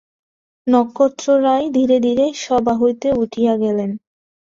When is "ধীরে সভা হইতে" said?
1.99-3.07